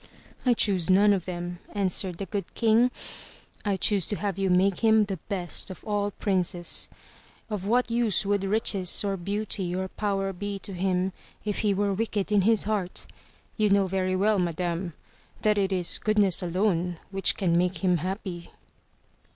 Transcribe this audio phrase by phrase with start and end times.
[0.47, 2.89] "I choose none of them," answered the Good King.
[3.63, 6.89] "I choose to have you make him the Best of all Princes.
[7.51, 11.13] Of what use would Riches or Beauty or Power be to him
[11.45, 13.05] if he were wicked in his heart?
[13.57, 14.93] You know very well, madame,
[15.43, 18.49] that it is Good ness alone which can make him happy."